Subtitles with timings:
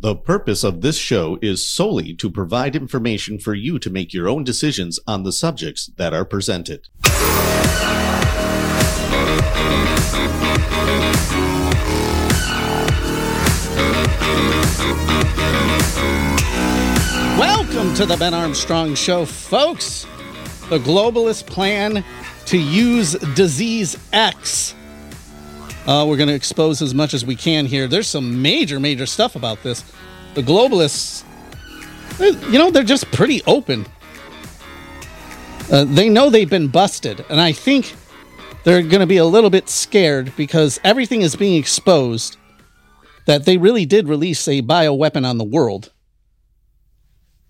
[0.00, 4.28] The purpose of this show is solely to provide information for you to make your
[4.28, 6.86] own decisions on the subjects that are presented.
[17.36, 20.06] Welcome to the Ben Armstrong Show, folks.
[20.70, 22.04] The globalist plan
[22.46, 24.76] to use disease X.
[25.88, 27.88] Uh, we're going to expose as much as we can here.
[27.88, 29.82] There's some major, major stuff about this.
[30.34, 31.24] The globalists,
[32.52, 33.86] you know, they're just pretty open.
[35.72, 37.96] Uh, they know they've been busted, and I think
[38.64, 42.36] they're going to be a little bit scared because everything is being exposed
[43.24, 45.90] that they really did release a bioweapon on the world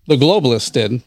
[0.07, 1.03] the globalists did.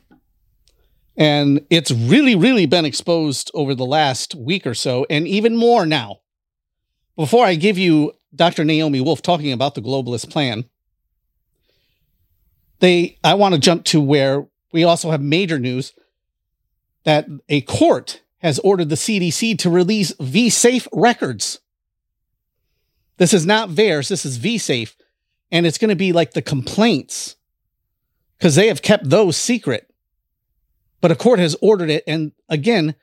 [1.17, 5.87] And it's really, really been exposed over the last week or so, and even more
[5.87, 6.22] now.
[7.17, 8.65] Before I give you Dr.
[8.65, 10.65] Naomi Wolf talking about the globalist plan,
[12.81, 15.93] they I want to jump to where we also have major news
[17.05, 21.61] that a court has ordered the CDC to release V-Safe records.
[23.19, 24.97] This is not VAERS, this is V-Safe,
[25.51, 27.37] and it's going to be like the complaints
[28.39, 29.89] because they have kept those secret.
[31.01, 32.05] But a court has ordered it.
[32.07, 32.95] And again,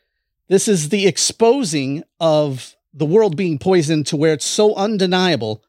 [0.48, 5.64] this is the exposing of the world being poisoned to where it's so undeniable.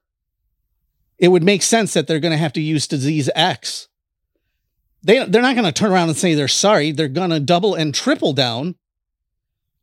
[1.18, 3.88] It would make sense that they're going to have to use disease X.
[5.02, 6.92] They, they're not going to turn around and say they're sorry.
[6.92, 8.76] They're going to double and triple down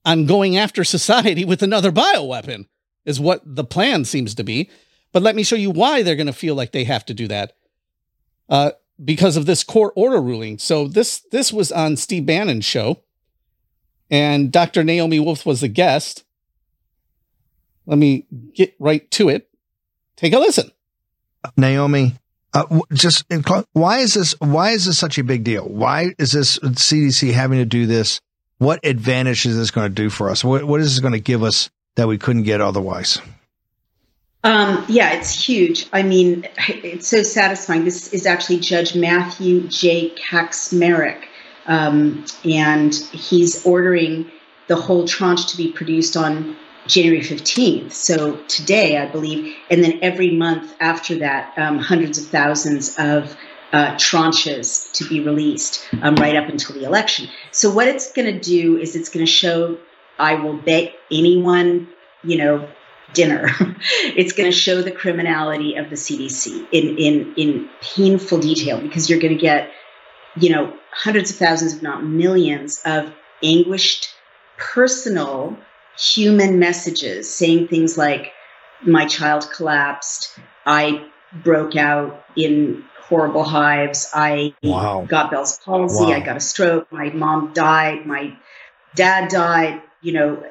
[0.06, 2.66] on going after society with another bioweapon,
[3.06, 4.70] is what the plan seems to be.
[5.12, 7.28] But let me show you why they're going to feel like they have to do
[7.28, 7.54] that.
[8.50, 8.72] Uh,
[9.04, 10.58] because of this court order ruling.
[10.58, 13.04] So this this was on Steve Bannon's show,
[14.10, 14.84] and Dr.
[14.84, 16.24] Naomi Wolf was the guest.
[17.88, 19.50] Let me get right to it.
[20.18, 20.72] Take a listen.
[21.56, 22.16] Naomi,
[22.54, 23.26] uh, just
[23.74, 24.36] why is this?
[24.40, 25.64] Why is this such a big deal?
[25.64, 28.20] Why is this CDC having to do this?
[28.58, 30.44] What advantage is this going to do for us?
[30.44, 33.22] What, what is this going to give us that we couldn't get otherwise?
[34.44, 35.88] Um, yeah, it's huge.
[35.94, 37.84] I mean, it's so satisfying.
[37.86, 40.14] This is actually Judge Matthew J.
[40.16, 41.24] Kacsmaryk,
[41.68, 44.32] um, and he's ordering
[44.68, 46.56] the whole tranche to be produced on
[46.88, 47.92] January 15th.
[47.92, 53.36] So today, I believe, and then every month after that, um, hundreds of thousands of
[53.74, 57.28] uh, tranches to be released um, right up until the election.
[57.52, 59.78] So what it's going to do is it's going to show
[60.20, 61.90] I will bet anyone,
[62.24, 62.68] you know,
[63.14, 63.50] dinner.
[64.16, 69.10] it's going to show the criminality of the CDC in, in, in painful detail because
[69.10, 69.72] you're going to get,
[70.36, 74.10] you know, hundreds of thousands, if not millions, of anguished,
[74.58, 75.58] personal,
[75.98, 78.34] human messages saying things like,
[78.84, 85.06] my child collapsed, I broke out in horrible hives, I wow.
[85.08, 86.12] got Bell's palsy, wow.
[86.12, 88.38] I got a stroke, my mom died, my
[88.96, 90.44] dad died, you know,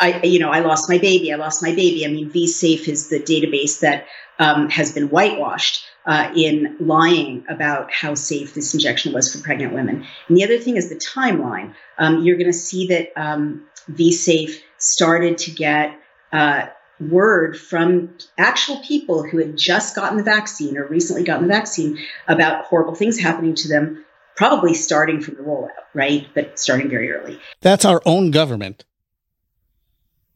[0.00, 1.30] I, you know, I lost my baby.
[1.30, 2.06] I lost my baby.
[2.06, 4.06] I mean, VSafe is the database that
[4.38, 9.74] um, has been whitewashed uh, in lying about how safe this injection was for pregnant
[9.74, 10.06] women.
[10.28, 11.74] And the other thing is the timeline.
[11.98, 15.98] Um, you're going to see that um, VSafe started to get
[16.32, 16.66] uh,
[17.00, 21.98] word from actual people who had just gotten the vaccine or recently gotten the vaccine
[22.28, 24.04] about horrible things happening to them
[24.36, 26.26] probably starting from the rollout, right?
[26.34, 27.38] But starting very early.
[27.60, 28.84] That's our own government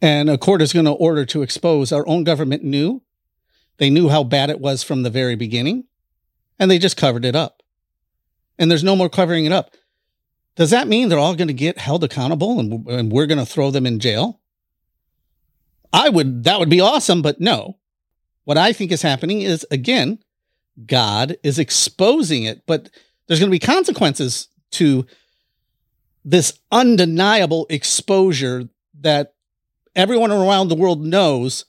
[0.05, 3.01] and a court is going to order to expose our own government knew.
[3.79, 5.85] They knew how bad it was from the very beginning,
[6.59, 7.63] and they just covered it up.
[8.59, 9.71] And there's no more covering it up.
[10.57, 13.47] Does that mean they're all going to get held accountable and, and we're going to
[13.47, 14.41] throw them in jail?
[15.93, 17.79] I would, that would be awesome, but no.
[18.45, 20.19] What I think is happening is, again,
[20.87, 22.91] God is exposing it, but
[23.27, 25.07] there's going to be consequences to
[26.25, 28.69] this undeniable exposure
[29.01, 29.35] that
[29.95, 31.65] everyone around the world knows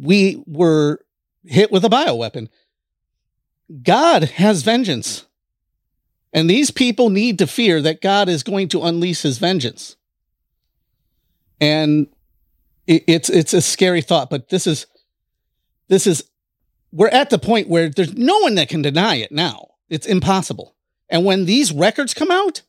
[0.00, 1.00] we were
[1.44, 2.48] hit with a bioweapon.
[3.82, 5.25] God has vengeance.
[6.32, 9.96] And these people need to fear that God is going to unleash his vengeance.
[11.60, 12.08] And
[12.86, 14.86] it's it's a scary thought, but this is
[15.88, 16.24] this is
[16.92, 19.68] we're at the point where there's no one that can deny it now.
[19.88, 20.74] It's impossible.
[21.08, 22.62] And when these records come out,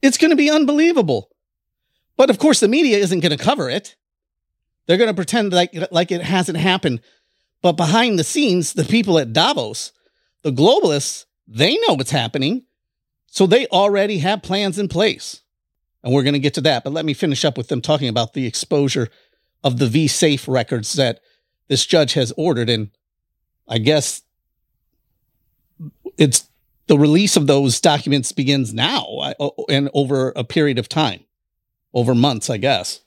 [0.00, 1.30] it's going to be unbelievable.
[2.16, 3.96] But of course, the media isn't going to cover it.
[4.86, 7.00] They're going to pretend like, like it hasn't happened.
[7.62, 9.92] But behind the scenes, the people at Davos,
[10.42, 12.64] the globalists, they know what's happening.
[13.26, 15.40] So they already have plans in place.
[16.04, 16.84] And we're going to get to that.
[16.84, 19.08] But let me finish up with them talking about the exposure
[19.62, 21.20] of the V Safe records that
[21.68, 22.68] this judge has ordered.
[22.68, 22.90] And
[23.68, 24.22] I guess
[26.18, 26.48] it's
[26.88, 29.32] the release of those documents begins now
[29.68, 31.20] and over a period of time,
[31.94, 33.00] over months, I guess.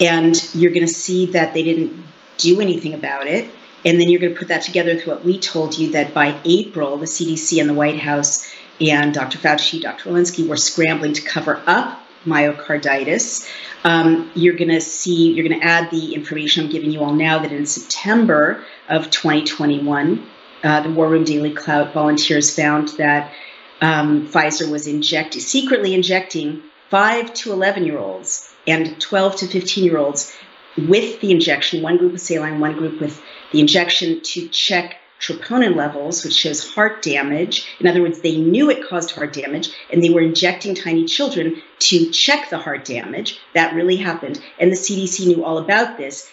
[0.00, 1.92] And you're going to see that they didn't
[2.38, 3.50] do anything about it.
[3.84, 6.38] And then you're going to put that together with what we told you that by
[6.44, 8.48] April, the CDC and the White House
[8.80, 9.38] and Dr.
[9.38, 10.10] Fauci, Dr.
[10.10, 13.48] Walensky were scrambling to cover up myocarditis.
[13.84, 17.12] Um, you're going to see, you're going to add the information I'm giving you all
[17.12, 20.26] now that in September of 2021,
[20.62, 23.32] uh, the War Room Daily Clout volunteers found that
[23.80, 29.84] um, Pfizer was injecting, secretly injecting 5 to 11 year olds and 12 to 15
[29.84, 30.32] year olds
[30.76, 33.20] with the injection, one group with saline, one group with
[33.52, 37.66] the injection to check troponin levels, which shows heart damage.
[37.78, 41.62] In other words, they knew it caused heart damage and they were injecting tiny children
[41.78, 43.38] to check the heart damage.
[43.54, 44.42] That really happened.
[44.58, 46.30] And the CDC knew all about this.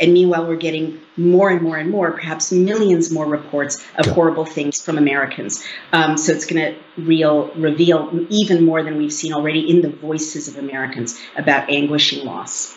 [0.00, 4.46] And meanwhile, we're getting more and more and more, perhaps millions more reports of horrible
[4.46, 5.62] things from Americans.
[5.92, 9.90] Um, so it's going to real reveal even more than we've seen already in the
[9.90, 12.76] voices of Americans about anguishing loss.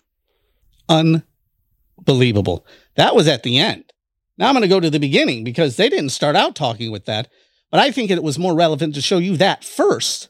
[0.88, 2.68] Unbelievable.
[2.96, 3.92] That was at the end.
[4.38, 7.06] Now I'm going to go to the beginning because they didn't start out talking with
[7.06, 7.30] that,
[7.72, 10.30] but I think it was more relevant to show you that first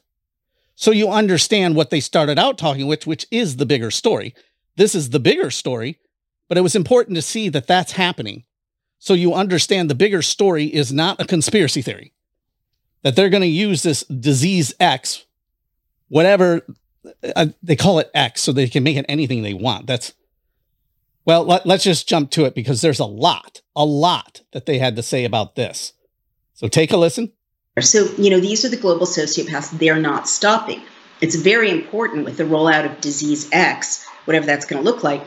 [0.74, 4.34] so you understand what they started out talking with, which is the bigger story.
[4.76, 5.98] This is the bigger story,
[6.48, 8.44] but it was important to see that that's happening
[8.98, 12.12] so you understand the bigger story is not a conspiracy theory,
[13.02, 15.26] that they're going to use this disease X,
[16.08, 16.62] whatever
[17.36, 19.86] uh, they call it X, so they can make it anything they want.
[19.86, 20.12] That's
[21.26, 24.78] well, let, us just jump to it because there's a lot, a lot that they
[24.78, 25.92] had to say about this.
[26.54, 27.32] So take a listen.
[27.80, 29.76] So, you know, these are the global sociopaths.
[29.78, 30.82] They're not stopping.
[31.20, 35.22] It's very important with the rollout of disease X, whatever that's going to look like,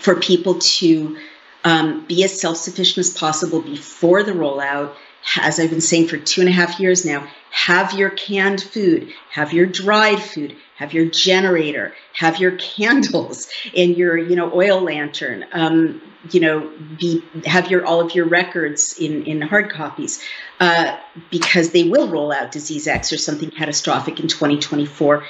[0.00, 1.18] for people to
[1.64, 4.94] um, be as self sufficient as possible before the rollout.
[5.40, 9.12] As I've been saying for two and a half years now, have your canned food,
[9.30, 14.80] have your dried food, have your generator, have your candles and your, you know, oil
[14.80, 15.44] lantern.
[15.52, 20.22] Um, you know, be have your all of your records in in hard copies,
[20.60, 20.98] uh,
[21.30, 25.24] because they will roll out Disease X or something catastrophic in 2024.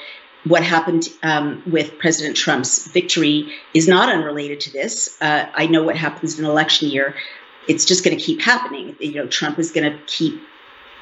[0.45, 5.17] What happened um, with President Trump's victory is not unrelated to this.
[5.19, 7.15] Uh, I know what happens in election year.
[7.67, 8.95] It's just going to keep happening.
[8.99, 10.39] You know, Trump is going to keep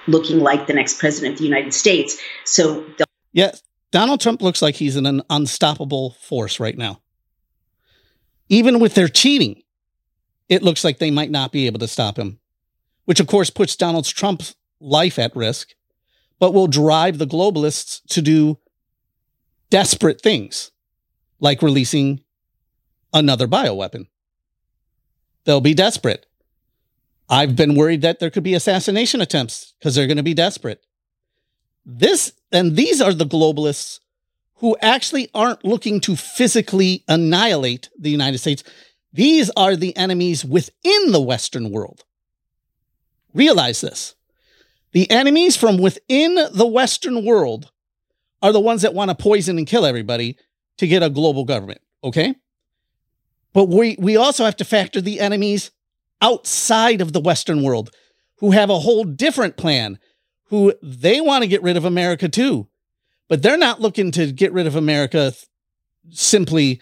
[0.08, 2.18] looking like the next president of the United States.
[2.46, 2.86] So,
[3.34, 3.62] yes,
[3.94, 7.00] Donald Trump looks like he's an unstoppable force right now.
[8.50, 9.62] Even with their cheating,
[10.50, 12.40] it looks like they might not be able to stop him,
[13.06, 15.76] which of course puts Donald Trump's life at risk,
[16.40, 18.58] but will drive the globalists to do
[19.70, 20.72] desperate things
[21.40, 22.22] like releasing
[23.14, 24.08] another bioweapon.
[25.44, 26.26] They'll be desperate.
[27.30, 30.84] I've been worried that there could be assassination attempts because they're going to be desperate.
[31.86, 34.00] This and these are the globalists
[34.56, 38.64] who actually aren't looking to physically annihilate the United States.
[39.12, 42.04] These are the enemies within the Western world.
[43.34, 44.16] Realize this.
[44.94, 47.72] The enemies from within the Western world
[48.42, 50.38] are the ones that want to poison and kill everybody
[50.78, 52.36] to get a global government, okay?
[53.54, 55.72] But we, we also have to factor the enemies
[56.22, 57.92] outside of the Western world
[58.38, 60.00] who have a whole different plan
[60.54, 62.68] who they want to get rid of America too.
[63.28, 65.48] But they're not looking to get rid of America th-
[66.12, 66.80] simply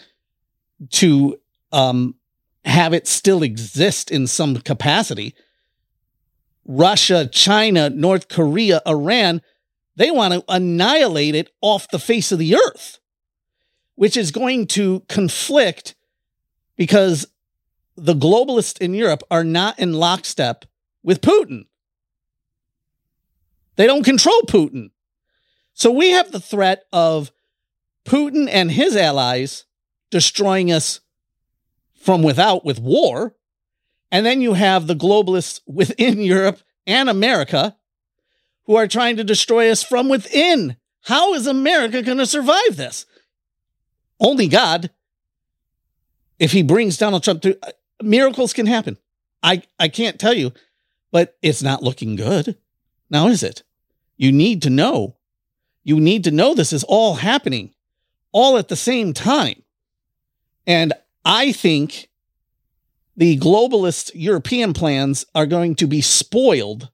[0.90, 1.40] to
[1.72, 2.16] um,
[2.66, 5.34] have it still exist in some capacity.
[6.66, 9.42] Russia, China, North Korea, Iran,
[9.96, 13.00] they want to annihilate it off the face of the earth,
[13.96, 15.96] which is going to conflict
[16.76, 17.26] because
[17.96, 20.66] the globalists in Europe are not in lockstep
[21.04, 21.68] with Putin.
[23.76, 24.92] They don't control Putin.
[25.74, 27.32] So we have the threat of
[28.06, 29.66] Putin and his allies
[30.10, 31.00] destroying us
[31.96, 33.36] from without with war.
[34.12, 37.78] And then you have the globalists within Europe and America
[38.66, 40.78] who are trying to destroy us from within.
[41.04, 43.06] How is America going to survive this?
[44.20, 44.92] Only God.
[46.38, 47.72] If he brings Donald Trump through, uh,
[48.04, 48.98] miracles can happen.
[49.42, 50.54] I, I can't tell you,
[51.12, 52.58] but it's not looking good.
[53.12, 53.62] Now, is it?
[54.18, 55.18] You need to know.
[55.84, 57.74] You need to know this is all happening
[58.32, 59.62] all at the same time.
[60.66, 60.94] And
[61.26, 62.10] I think
[63.18, 66.90] the globalist European plans are going to be spoiled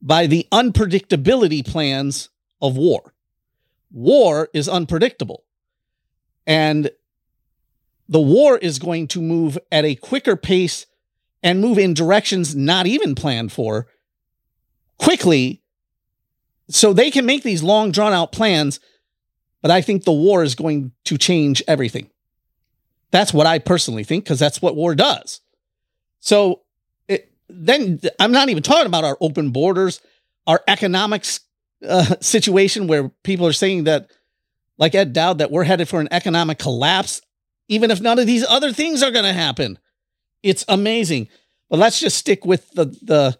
[0.00, 2.28] by the unpredictability plans
[2.62, 3.12] of war.
[3.90, 5.44] War is unpredictable.
[6.46, 6.90] And
[8.08, 10.86] the war is going to move at a quicker pace
[11.42, 13.88] and move in directions not even planned for
[15.00, 15.62] quickly
[16.68, 18.80] so they can make these long drawn out plans.
[19.62, 22.10] But I think the war is going to change everything.
[23.10, 25.40] That's what I personally think because that's what war does.
[26.20, 26.62] So
[27.08, 30.00] it, then I'm not even talking about our open borders,
[30.46, 31.40] our economics
[31.86, 34.10] uh, situation where people are saying that,
[34.78, 37.20] like Ed Dowd, that we're headed for an economic collapse,
[37.68, 39.78] even if none of these other things are going to happen.
[40.42, 41.28] It's amazing.
[41.68, 43.38] But let's just stick with the the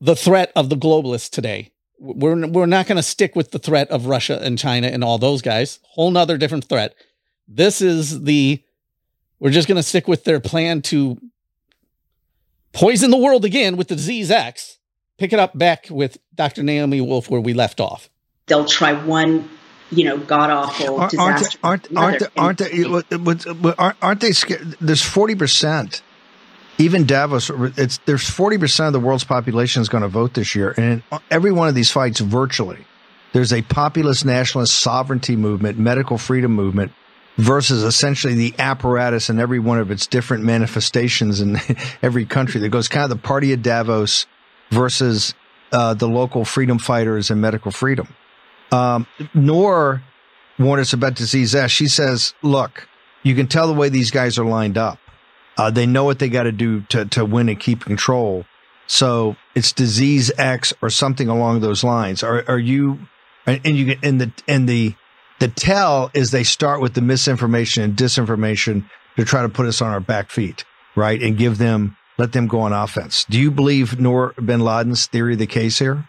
[0.00, 1.72] the threat of the globalists today.
[1.98, 5.18] We're we're not going to stick with the threat of Russia and China and all
[5.18, 5.80] those guys.
[5.82, 6.94] Whole nother different threat.
[7.48, 8.62] This is the
[9.40, 11.18] we're just going to stick with their plan to
[12.72, 14.78] poison the world again with the disease X.
[15.16, 16.62] Pick it up back with Dr.
[16.62, 18.08] Naomi Wolf where we left off.
[18.46, 19.48] They'll try one,
[19.90, 21.58] you know, god awful disaster.
[21.64, 24.76] Aren't aren't aren't, they, aren't they aren't, aren't they scared?
[24.80, 26.02] There's forty percent.
[26.78, 30.54] Even Davos, it's there's forty percent of the world's population is going to vote this
[30.54, 32.78] year, and in every one of these fights, virtually,
[33.32, 36.92] there's a populist nationalist sovereignty movement, medical freedom movement
[37.36, 41.56] versus essentially the apparatus and every one of its different manifestations in
[42.02, 44.26] every country that goes kind of the party of Davos
[44.70, 45.34] versus
[45.72, 48.08] uh, the local freedom fighters and medical freedom.
[48.72, 50.02] Um, Noor
[50.58, 51.70] warned us about disease S.
[51.70, 52.88] She says, look,
[53.22, 54.98] you can tell the way these guys are lined up.
[55.58, 58.46] Uh, they know what they got to do to to win and keep control.
[58.86, 62.22] So it's disease X or something along those lines.
[62.22, 63.00] Are are you
[63.44, 64.94] and you and the and the
[65.38, 69.80] the tell is they start with the misinformation and disinformation to try to put us
[69.80, 70.64] on our back feet,
[70.96, 71.20] right?
[71.20, 73.24] And give them, let them go on offense.
[73.24, 76.08] Do you believe Noor bin Laden's theory of the case here?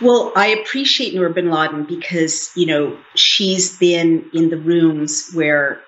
[0.00, 5.80] Well, I appreciate Noor bin Laden because, you know, she's been in the rooms where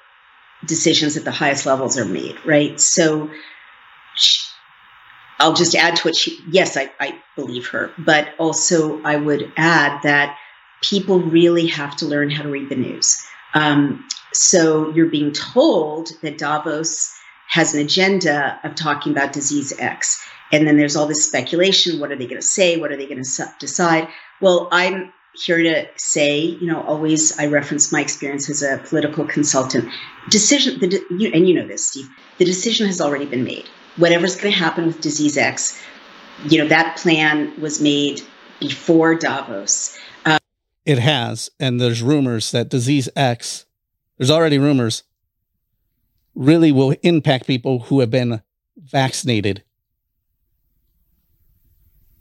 [0.64, 2.80] decisions at the highest levels are made, right?
[2.80, 3.30] So
[4.14, 4.40] she,
[5.38, 6.16] I'll just add to it.
[6.16, 10.36] She, yes, I, I believe her, but also I would add that
[10.82, 13.22] people really have to learn how to read the news.
[13.54, 17.12] Um, so you're being told that Davos
[17.48, 20.22] has an agenda of talking about disease X.
[20.52, 22.00] And then there's all this speculation.
[22.00, 22.76] What are they going to say?
[22.76, 24.08] What are they going to decide?
[24.40, 25.12] Well, I'm
[25.44, 29.88] here to say, you know, always I reference my experience as a political consultant.
[30.30, 33.68] Decision, the, and you know this, Steve, the decision has already been made.
[33.96, 35.80] Whatever's going to happen with disease X,
[36.48, 38.22] you know, that plan was made
[38.60, 40.38] before Davos uh,
[40.84, 43.66] it has, and there's rumors that disease X,
[44.18, 45.02] there's already rumors,
[46.34, 48.42] really will impact people who have been
[48.76, 49.64] vaccinated.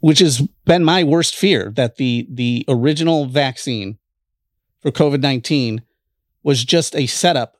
[0.00, 3.98] Which has been my worst fear that the the original vaccine
[4.80, 5.80] for COVID-19
[6.42, 7.56] was just a setup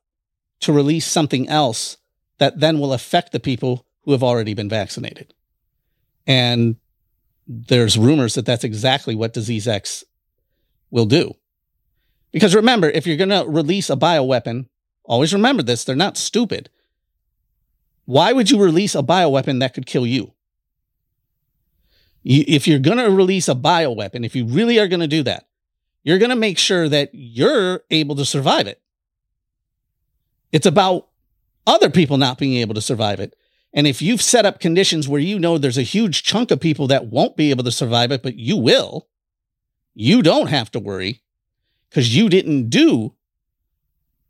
[0.60, 1.96] to release something else
[2.38, 5.34] that then will affect the people who have already been vaccinated.
[6.26, 6.76] And
[7.46, 10.04] there's rumors that that's exactly what disease X
[10.90, 11.34] will do.
[12.32, 14.66] Because remember, if you're going to release a bioweapon,
[15.04, 16.70] always remember this, they're not stupid.
[18.04, 20.32] Why would you release a bioweapon that could kill you?
[22.28, 25.46] If you're going to release a bioweapon, if you really are going to do that,
[26.02, 28.82] you're going to make sure that you're able to survive it.
[30.50, 31.06] It's about
[31.68, 33.36] other people not being able to survive it.
[33.72, 36.88] And if you've set up conditions where you know there's a huge chunk of people
[36.88, 39.06] that won't be able to survive it, but you will,
[39.94, 41.22] you don't have to worry
[41.88, 43.14] because you didn't do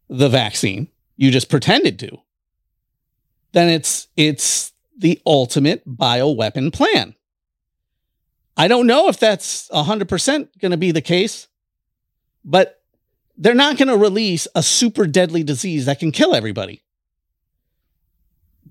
[0.09, 0.88] the vaccine.
[1.17, 2.19] You just pretended to.
[3.53, 7.15] Then it's it's the ultimate bioweapon plan.
[8.57, 11.49] I don't know if that's 100% going to be the case,
[12.45, 12.81] but
[13.37, 16.83] they're not going to release a super deadly disease that can kill everybody.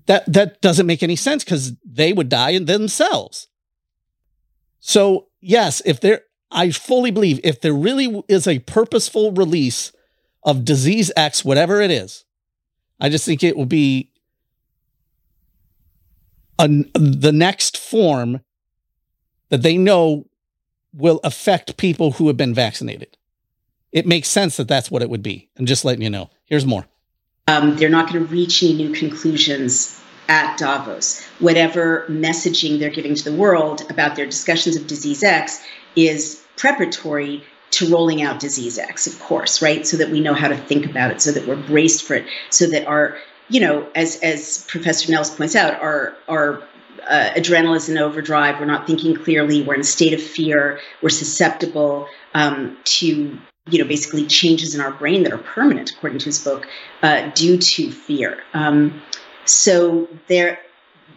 [0.06, 3.48] That that doesn't make any sense cuz they would die in themselves.
[4.78, 9.92] So, yes, if they're I fully believe if there really is a purposeful release
[10.44, 12.24] of disease X, whatever it is,
[13.00, 14.12] I just think it will be
[16.58, 18.40] a, the next form
[19.48, 20.26] that they know
[20.92, 23.16] will affect people who have been vaccinated.
[23.92, 25.48] It makes sense that that's what it would be.
[25.58, 26.30] I'm just letting you know.
[26.44, 26.86] Here's more.
[27.48, 31.24] Um, they're not going to reach any new conclusions at Davos.
[31.38, 35.62] Whatever messaging they're giving to the world about their discussions of disease X
[35.94, 39.86] is preparatory to rolling out disease X, of course, right?
[39.86, 42.26] So that we know how to think about it, so that we're braced for it,
[42.50, 46.62] so that our, you know, as as Professor Nehls points out, our our
[47.08, 48.58] uh, adrenaline is in overdrive.
[48.58, 49.62] We're not thinking clearly.
[49.62, 50.80] We're in a state of fear.
[51.02, 53.38] We're susceptible um, to
[53.68, 56.66] you know basically changes in our brain that are permanent, according to his book,
[57.02, 58.38] uh, due to fear.
[58.54, 59.02] Um,
[59.44, 60.58] So there,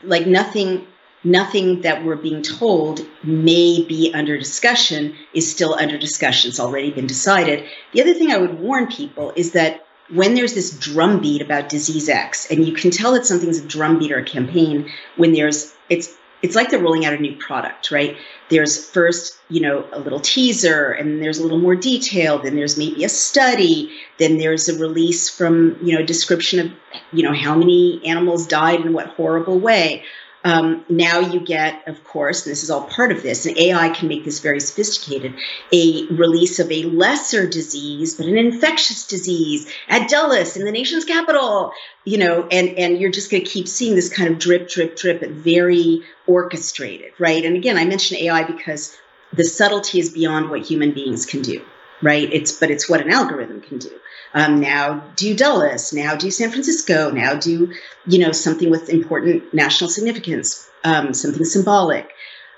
[0.03, 0.85] like nothing,
[1.23, 6.49] nothing that we're being told may be under discussion is still under discussion.
[6.49, 7.65] It's already been decided.
[7.93, 9.78] The other thing I would warn people is that
[10.11, 14.11] when there's this drumbeat about disease X, and you can tell that something's a drumbeat
[14.11, 18.15] or a campaign when there's it's it's like they're rolling out a new product, right?
[18.49, 22.39] There's first, you know, a little teaser, and there's a little more detail.
[22.39, 23.91] Then there's maybe a study.
[24.17, 26.71] Then there's a release from, you know, description of,
[27.11, 30.05] you know, how many animals died in what horrible way.
[30.43, 33.89] Um, now you get, of course, and this is all part of this, and AI
[33.89, 35.33] can make this very sophisticated,
[35.73, 41.03] a release of a lesser disease, but an infectious disease at Dulles in the nation's
[41.03, 41.73] capital,
[42.05, 44.95] you know, and, and you're just going to keep seeing this kind of drip, drip,
[44.95, 47.43] drip, very orchestrated, right?
[47.43, 48.97] And again, I mention AI because
[49.33, 51.63] the subtlety is beyond what human beings can do,
[52.01, 52.31] right?
[52.31, 53.98] It's, but it's what an algorithm can do.
[54.33, 57.73] Um, now do Dulles, now do San Francisco, now do,
[58.05, 62.11] you know, something with important national significance, um, something symbolic.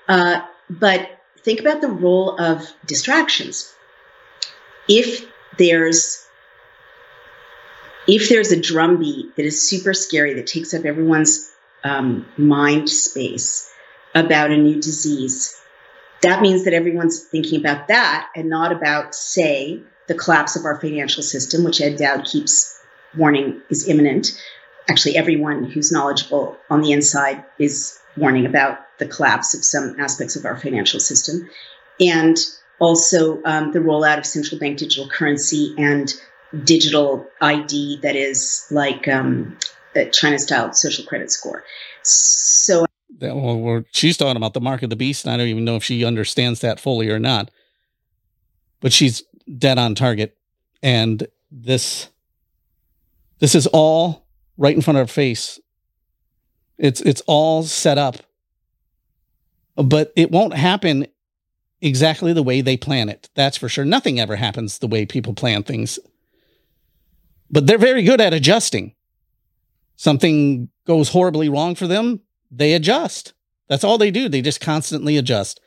[0.06, 3.72] Uh, but think about the role of distractions.
[4.88, 5.26] If
[5.58, 6.26] there's
[8.06, 11.50] if there's a drumbeat that is super scary that takes up everyone's
[11.84, 13.72] um, mind space
[14.14, 15.56] about a new disease,
[16.22, 20.80] that means that everyone's thinking about that and not about, say, the collapse of our
[20.80, 22.78] financial system, which Ed Dowd keeps
[23.16, 24.32] warning is imminent.
[24.88, 30.36] Actually, everyone who's knowledgeable on the inside is warning about the collapse of some aspects
[30.36, 31.48] of our financial system.
[32.00, 32.36] And
[32.78, 36.12] also um, the rollout of central bank digital currency and
[36.64, 39.56] digital ID that is like um,
[40.12, 41.64] China style social credit score.
[42.02, 42.86] So,
[43.18, 45.76] that well, she's talking about the mark of the beast, and I don't even know
[45.76, 47.50] if she understands that fully or not.
[48.80, 49.22] But she's
[49.58, 50.36] dead on target.
[50.82, 52.08] And this
[53.38, 55.60] this is all right in front of our face.
[56.78, 58.16] It's it's all set up.
[59.76, 61.06] But it won't happen
[61.80, 63.30] exactly the way they plan it.
[63.34, 63.84] That's for sure.
[63.84, 65.98] Nothing ever happens the way people plan things.
[67.50, 68.94] But they're very good at adjusting.
[69.96, 73.34] Something goes horribly wrong for them, they adjust.
[73.68, 74.28] That's all they do.
[74.28, 75.60] They just constantly adjust.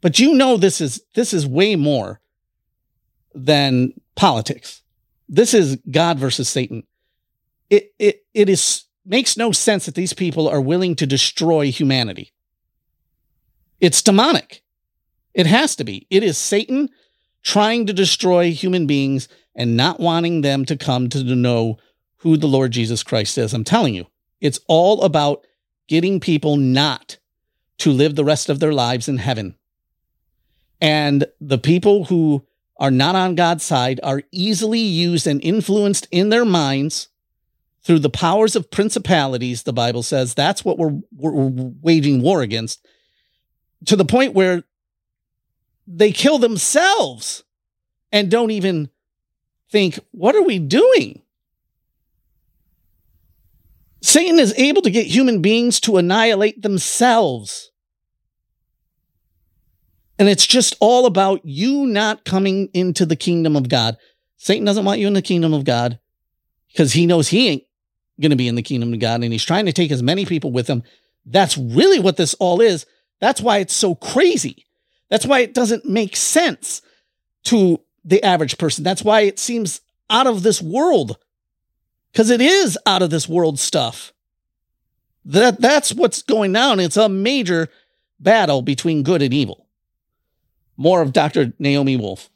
[0.00, 2.20] But you know this is this is way more
[3.34, 4.82] than politics.
[5.28, 6.84] This is God versus Satan.
[7.70, 12.32] It it it is makes no sense that these people are willing to destroy humanity.
[13.80, 14.62] It's demonic.
[15.34, 16.06] It has to be.
[16.10, 16.88] It is Satan
[17.42, 21.78] trying to destroy human beings and not wanting them to come to know
[22.18, 23.52] who the Lord Jesus Christ is.
[23.52, 24.06] I'm telling you,
[24.40, 25.46] it's all about
[25.88, 27.18] getting people not
[27.78, 29.56] to live the rest of their lives in heaven.
[30.80, 36.28] And the people who are not on God's side are easily used and influenced in
[36.28, 37.08] their minds
[37.82, 40.34] through the powers of principalities, the Bible says.
[40.34, 41.50] That's what we're, we're
[41.82, 42.84] waging war against
[43.86, 44.64] to the point where
[45.86, 47.44] they kill themselves
[48.10, 48.90] and don't even
[49.70, 51.20] think, what are we doing?
[54.00, 57.70] Satan is able to get human beings to annihilate themselves.
[60.18, 63.96] And it's just all about you not coming into the kingdom of God.
[64.36, 65.98] Satan doesn't want you in the kingdom of God
[66.68, 67.64] because he knows he ain't
[68.20, 70.24] going to be in the kingdom of God and he's trying to take as many
[70.24, 70.82] people with him.
[71.26, 72.86] That's really what this all is.
[73.20, 74.66] That's why it's so crazy.
[75.08, 76.82] That's why it doesn't make sense
[77.44, 78.84] to the average person.
[78.84, 81.16] That's why it seems out of this world
[82.12, 84.12] because it is out of this world stuff.
[85.24, 86.80] That that's what's going down.
[86.80, 87.68] It's a major
[88.20, 89.63] battle between good and evil
[90.76, 91.52] more of Dr.
[91.58, 92.30] Naomi Wolf.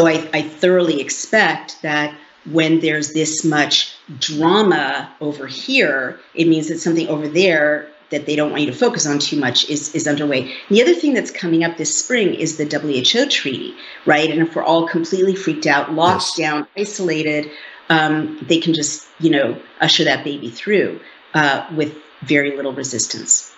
[0.00, 2.14] So I, I thoroughly expect that
[2.50, 8.36] when there's this much drama over here, it means that something over there that they
[8.36, 10.54] don't want you to focus on too much is, is underway.
[10.68, 14.30] The other thing that's coming up this spring is the WHO treaty, right?
[14.30, 16.36] And if we're all completely freaked out, locked yes.
[16.36, 17.50] down, isolated,
[17.88, 21.00] um, they can just, you know, usher that baby through
[21.34, 23.52] uh, with very little resistance.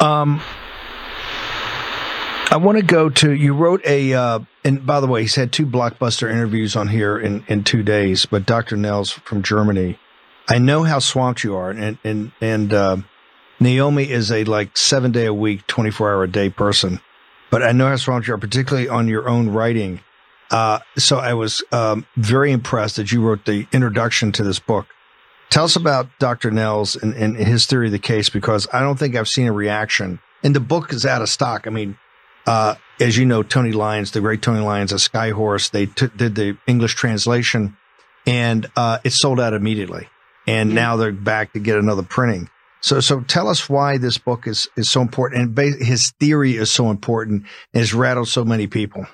[0.00, 0.40] Um,
[2.52, 5.52] I want to go to you wrote a uh, and by the way, he's had
[5.52, 8.26] two blockbuster interviews on here in in two days.
[8.26, 8.76] But Dr.
[8.76, 10.00] Nehls from Germany,
[10.48, 12.96] I know how swamped you are, and and and uh,
[13.60, 17.00] Naomi is a like seven day a week, twenty four hour a day person.
[17.52, 20.00] But I know how swamped you are, particularly on your own writing.
[20.50, 24.86] Uh, so I was um, very impressed that you wrote the introduction to this book.
[25.50, 26.50] Tell us about Dr.
[26.50, 29.52] Nehls and, and his theory of the case, because I don't think I've seen a
[29.52, 30.18] reaction.
[30.42, 31.68] And the book is out of stock.
[31.68, 31.96] I mean,
[32.46, 36.34] uh, as you know, Tony Lyons, the great Tony Lyons of Skyhorse, they t- did
[36.34, 37.76] the English translation.
[38.26, 40.08] and uh, it sold out immediately.
[40.46, 40.76] And mm-hmm.
[40.76, 42.48] now they're back to get another printing.
[42.82, 46.56] So, so tell us why this book is is so important, and ba- his theory
[46.56, 49.06] is so important, and has rattled so many people.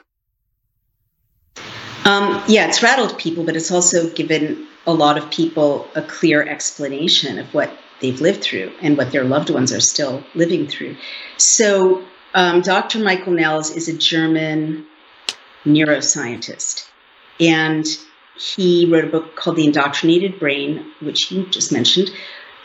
[2.04, 6.46] Um, yeah, it's rattled people, but it's also given a lot of people a clear
[6.46, 10.96] explanation of what they've lived through and what their loved ones are still living through.
[11.36, 12.04] So,
[12.37, 12.99] um, Dr.
[12.99, 14.87] Michael Nehls is a German
[15.64, 16.87] neuroscientist,
[17.40, 17.85] and
[18.38, 22.11] he wrote a book called The Indoctrinated Brain, which you just mentioned.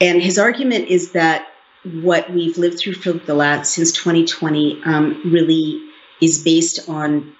[0.01, 1.47] And his argument is that
[1.83, 5.81] what we've lived through for the last since 2020 um, really
[6.19, 7.33] is based on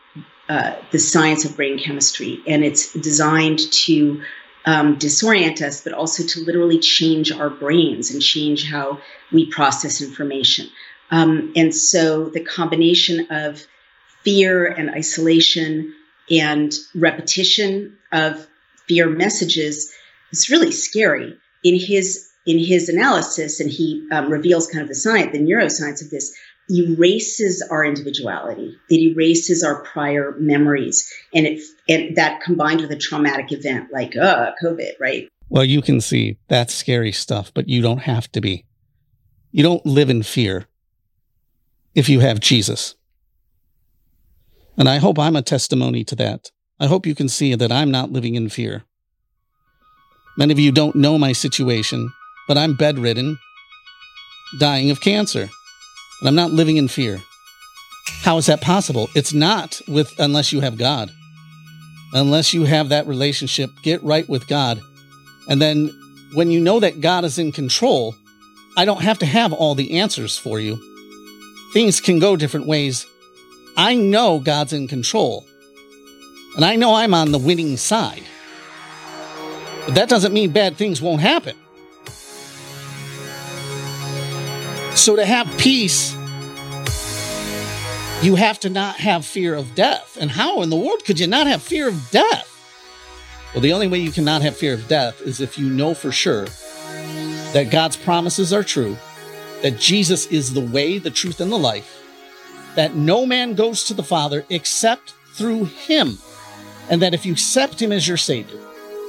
[0.48, 4.22] uh, the science of brain chemistry, and it's designed to
[4.66, 9.02] um, disorient us, but also to literally change our brains and change how
[9.34, 10.70] we process information.
[11.12, 13.66] Um, and so the combination of
[14.24, 15.94] fear and isolation
[16.30, 18.48] and repetition of
[18.88, 19.94] fear messages
[20.32, 21.38] is really scary.
[21.64, 26.04] In his in his analysis, and he um, reveals kind of the science, the neuroscience
[26.04, 26.36] of this,
[26.70, 28.76] erases our individuality.
[28.90, 34.16] It erases our prior memories, and it and that combined with a traumatic event like
[34.16, 35.30] uh, COVID, right?
[35.50, 38.66] Well, you can see that's scary stuff, but you don't have to be.
[39.52, 40.66] You don't live in fear
[41.96, 42.96] if you have Jesus.
[44.78, 46.52] And I hope I'm a testimony to that.
[46.80, 48.84] I hope you can see that I'm not living in fear.
[50.38, 52.12] Many of you don't know my situation,
[52.48, 53.38] but I'm bedridden,
[54.60, 55.42] dying of cancer,
[56.22, 57.20] and I'm not living in fear.
[58.22, 59.10] How is that possible?
[59.16, 61.12] It's not with unless you have God.
[62.14, 64.82] Unless you have that relationship, get right with God.
[65.48, 65.90] And then
[66.34, 68.16] when you know that God is in control,
[68.78, 70.80] I don't have to have all the answers for you.
[71.74, 73.06] Things can go different ways
[73.78, 75.46] I know God's in control.
[76.56, 78.24] And I know I'm on the winning side.
[79.86, 81.56] But that doesn't mean bad things won't happen.
[84.96, 86.14] So to have peace,
[88.22, 90.18] you have to not have fear of death.
[90.20, 92.48] And how in the world could you not have fear of death?
[93.54, 96.12] Well, the only way you cannot have fear of death is if you know for
[96.12, 96.46] sure
[97.54, 98.98] that God's promises are true,
[99.62, 101.98] that Jesus is the way, the truth, and the life,
[102.76, 106.18] that no man goes to the Father except through him.
[106.90, 108.60] And that if you accept him as your Savior,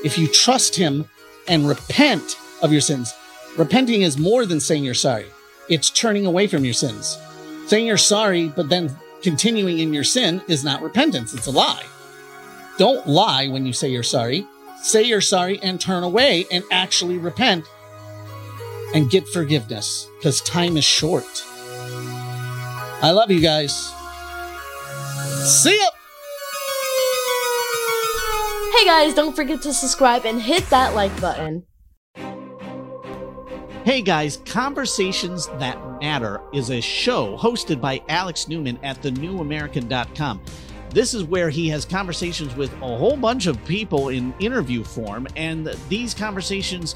[0.04, 1.08] if you trust him
[1.48, 3.14] and repent of your sins,
[3.56, 5.26] repenting is more than saying you're sorry.
[5.68, 7.18] It's turning away from your sins.
[7.66, 11.34] Saying you're sorry, but then continuing in your sin is not repentance.
[11.34, 11.84] It's a lie.
[12.78, 14.46] Don't lie when you say you're sorry.
[14.82, 17.64] Say you're sorry and turn away and actually repent
[18.94, 21.44] and get forgiveness because time is short.
[23.02, 23.74] I love you guys.
[25.44, 25.88] See ya.
[28.78, 31.64] Hey guys, don't forget to subscribe and hit that like button.
[33.84, 40.40] Hey guys, Conversations That Matter is a show hosted by Alex Newman at thenewamerican.com.
[40.90, 45.26] This is where he has conversations with a whole bunch of people in interview form,
[45.34, 46.94] and these conversations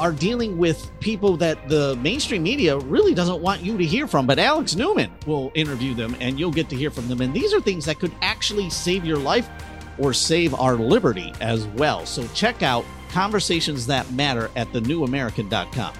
[0.00, 4.26] are dealing with people that the mainstream media really doesn't want you to hear from.
[4.26, 7.20] But Alex Newman will interview them and you'll get to hear from them.
[7.20, 9.48] And these are things that could actually save your life
[9.98, 12.06] or save our liberty as well.
[12.06, 15.92] So check out Conversations That Matter at thenewamerican.com.